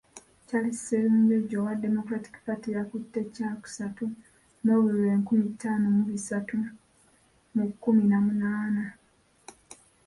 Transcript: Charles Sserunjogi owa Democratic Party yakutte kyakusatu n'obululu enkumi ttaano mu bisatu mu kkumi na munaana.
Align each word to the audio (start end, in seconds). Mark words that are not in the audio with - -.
Charles 0.47 0.75
Sserunjogi 0.81 1.55
owa 1.61 1.73
Democratic 1.85 2.35
Party 2.45 2.69
yakutte 2.77 3.19
kyakusatu 3.33 4.05
n'obululu 4.63 5.07
enkumi 5.15 5.45
ttaano 5.51 5.85
mu 5.95 6.01
bisatu 6.09 6.57
mu 7.55 7.63
kkumi 7.71 8.03
na 8.09 8.17
munaana. 8.25 8.85